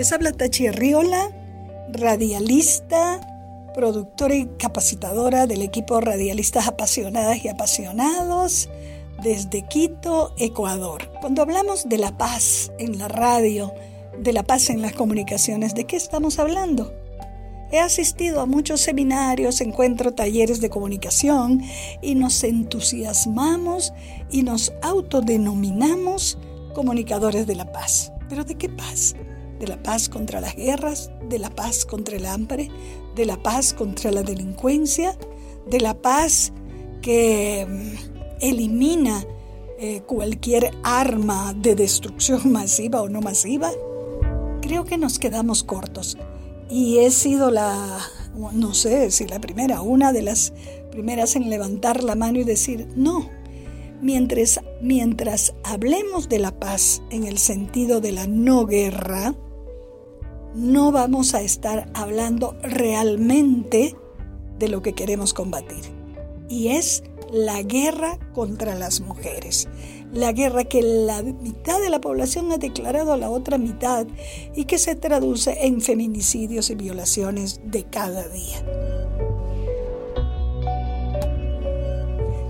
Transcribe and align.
Les 0.00 0.12
habla 0.12 0.32
Tachi 0.32 0.70
Riola, 0.70 1.30
radialista, 1.92 3.20
productora 3.74 4.34
y 4.34 4.46
capacitadora 4.46 5.46
del 5.46 5.60
equipo 5.60 6.00
Radialistas 6.00 6.68
Apasionadas 6.68 7.44
y 7.44 7.48
Apasionados 7.48 8.70
desde 9.22 9.60
Quito, 9.68 10.32
Ecuador. 10.38 11.12
Cuando 11.20 11.42
hablamos 11.42 11.86
de 11.86 11.98
la 11.98 12.16
paz 12.16 12.72
en 12.78 12.98
la 12.98 13.08
radio, 13.08 13.74
de 14.18 14.32
la 14.32 14.42
paz 14.42 14.70
en 14.70 14.80
las 14.80 14.94
comunicaciones, 14.94 15.74
¿de 15.74 15.84
qué 15.84 15.96
estamos 15.96 16.38
hablando? 16.38 16.94
He 17.70 17.78
asistido 17.78 18.40
a 18.40 18.46
muchos 18.46 18.80
seminarios, 18.80 19.60
encuentros, 19.60 20.14
talleres 20.14 20.62
de 20.62 20.70
comunicación 20.70 21.60
y 22.00 22.14
nos 22.14 22.42
entusiasmamos 22.42 23.92
y 24.30 24.44
nos 24.44 24.72
autodenominamos 24.80 26.38
comunicadores 26.72 27.46
de 27.46 27.56
la 27.56 27.70
paz. 27.70 28.14
¿Pero 28.30 28.44
de 28.44 28.54
qué 28.54 28.70
paz? 28.70 29.14
De 29.60 29.68
la 29.68 29.80
paz 29.82 30.08
contra 30.08 30.40
las 30.40 30.56
guerras, 30.56 31.10
de 31.28 31.38
la 31.38 31.50
paz 31.50 31.84
contra 31.84 32.16
el 32.16 32.26
hambre, 32.26 32.70
de 33.14 33.26
la 33.26 33.40
paz 33.40 33.74
contra 33.74 34.10
la 34.10 34.22
delincuencia, 34.22 35.16
de 35.70 35.80
la 35.80 35.94
paz 35.94 36.52
que 37.02 37.66
mm, 37.68 38.40
elimina 38.40 39.24
eh, 39.78 40.00
cualquier 40.06 40.72
arma 40.82 41.54
de 41.54 41.74
destrucción 41.74 42.40
masiva 42.52 43.02
o 43.02 43.08
no 43.08 43.20
masiva. 43.20 43.70
Creo 44.62 44.84
que 44.84 44.98
nos 44.98 45.18
quedamos 45.18 45.62
cortos 45.62 46.16
y 46.70 46.98
he 46.98 47.10
sido 47.10 47.50
la, 47.50 47.98
no 48.52 48.74
sé 48.74 49.10
si 49.10 49.26
la 49.26 49.40
primera, 49.40 49.82
una 49.82 50.12
de 50.12 50.22
las 50.22 50.52
primeras 50.90 51.36
en 51.36 51.50
levantar 51.50 52.02
la 52.02 52.14
mano 52.14 52.38
y 52.38 52.44
decir, 52.44 52.88
no, 52.96 53.28
mientras, 54.00 54.60
mientras 54.80 55.54
hablemos 55.64 56.28
de 56.28 56.38
la 56.38 56.52
paz 56.58 57.02
en 57.10 57.24
el 57.24 57.38
sentido 57.38 58.00
de 58.00 58.12
la 58.12 58.26
no 58.26 58.66
guerra, 58.66 59.34
no 60.54 60.92
vamos 60.92 61.34
a 61.34 61.42
estar 61.42 61.90
hablando 61.94 62.56
realmente 62.62 63.96
de 64.58 64.68
lo 64.68 64.82
que 64.82 64.92
queremos 64.92 65.34
combatir. 65.34 65.84
Y 66.48 66.68
es 66.68 67.02
la 67.32 67.62
guerra 67.62 68.18
contra 68.34 68.74
las 68.74 69.00
mujeres. 69.00 69.68
La 70.12 70.32
guerra 70.32 70.64
que 70.64 70.82
la 70.82 71.22
mitad 71.22 71.80
de 71.80 71.90
la 71.90 72.00
población 72.00 72.50
ha 72.50 72.58
declarado 72.58 73.12
a 73.12 73.16
la 73.16 73.30
otra 73.30 73.58
mitad 73.58 74.06
y 74.54 74.64
que 74.64 74.78
se 74.78 74.96
traduce 74.96 75.66
en 75.66 75.80
feminicidios 75.80 76.70
y 76.70 76.74
violaciones 76.74 77.60
de 77.64 77.84
cada 77.84 78.28
día. 78.28 78.64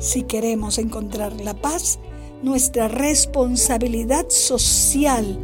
Si 0.00 0.24
queremos 0.24 0.78
encontrar 0.78 1.40
la 1.40 1.54
paz, 1.54 1.98
nuestra 2.42 2.88
responsabilidad 2.88 4.28
social 4.28 5.38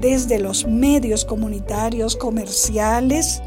desde 0.00 0.38
los 0.38 0.66
medios 0.66 1.24
comunitarios, 1.24 2.16
comerciales, 2.16 3.42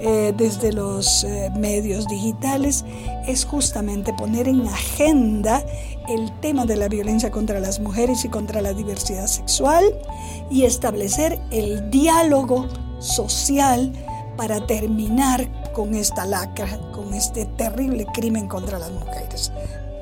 eh, 0.00 0.34
desde 0.36 0.72
los 0.72 1.24
eh, 1.24 1.50
medios 1.56 2.06
digitales, 2.08 2.84
es 3.26 3.44
justamente 3.44 4.12
poner 4.12 4.48
en 4.48 4.66
agenda 4.66 5.64
el 6.08 6.30
tema 6.40 6.66
de 6.66 6.76
la 6.76 6.88
violencia 6.88 7.30
contra 7.30 7.60
las 7.60 7.80
mujeres 7.80 8.24
y 8.24 8.28
contra 8.28 8.60
la 8.60 8.74
diversidad 8.74 9.26
sexual 9.26 9.84
y 10.50 10.64
establecer 10.64 11.40
el 11.50 11.90
diálogo 11.90 12.68
social 12.98 13.92
para 14.36 14.66
terminar 14.66 15.48
con 15.72 15.94
esta 15.94 16.26
lacra, 16.26 16.78
con 16.92 17.14
este 17.14 17.46
terrible 17.56 18.06
crimen 18.12 18.48
contra 18.48 18.78
las 18.78 18.90
mujeres. 18.90 19.52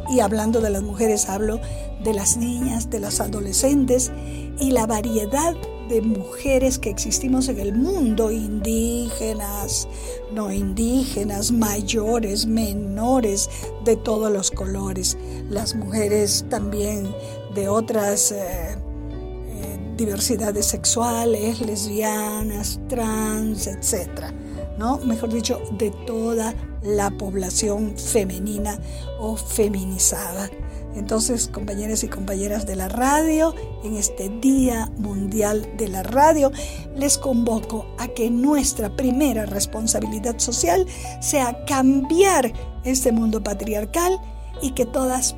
Y 0.08 0.20
hablando 0.20 0.60
de 0.60 0.70
las 0.70 0.82
mujeres, 0.82 1.28
hablo 1.28 1.60
de 2.02 2.14
las 2.14 2.36
niñas, 2.36 2.90
de 2.90 3.00
las 3.00 3.20
adolescentes 3.20 4.10
y 4.58 4.70
la 4.70 4.86
variedad 4.86 5.54
de 5.88 6.00
mujeres 6.00 6.78
que 6.78 6.90
existimos 6.90 7.48
en 7.48 7.58
el 7.58 7.74
mundo, 7.74 8.30
indígenas, 8.30 9.88
no 10.32 10.52
indígenas, 10.52 11.52
mayores, 11.52 12.46
menores, 12.46 13.50
de 13.84 13.96
todos 13.96 14.32
los 14.32 14.50
colores, 14.50 15.16
las 15.50 15.74
mujeres 15.74 16.46
también 16.48 17.14
de 17.54 17.68
otras 17.68 18.32
eh, 18.32 18.38
eh, 18.38 19.78
diversidades 19.96 20.66
sexuales, 20.66 21.60
lesbianas, 21.60 22.80
trans, 22.88 23.66
etc. 23.66 24.32
¿no? 24.78 24.98
Mejor 24.98 25.32
dicho, 25.32 25.60
de 25.72 25.90
toda 26.06 26.54
la 26.82 27.10
población 27.10 27.96
femenina 27.96 28.78
o 29.18 29.36
feminizada. 29.36 30.50
Entonces, 30.94 31.48
compañeros 31.48 32.04
y 32.04 32.08
compañeras 32.08 32.66
de 32.66 32.76
la 32.76 32.88
radio, 32.88 33.54
en 33.82 33.96
este 33.96 34.28
Día 34.28 34.90
Mundial 34.98 35.66
de 35.78 35.88
la 35.88 36.02
Radio, 36.02 36.52
les 36.94 37.16
convoco 37.16 37.86
a 37.98 38.08
que 38.08 38.30
nuestra 38.30 38.94
primera 38.94 39.46
responsabilidad 39.46 40.38
social 40.38 40.86
sea 41.20 41.64
cambiar 41.64 42.52
este 42.84 43.10
mundo 43.10 43.42
patriarcal 43.42 44.20
y 44.60 44.72
que 44.72 44.84
todas 44.84 45.34